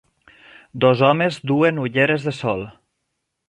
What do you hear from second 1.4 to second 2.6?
duen ulleres de